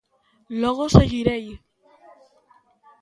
[0.61, 1.45] Logo seguirei.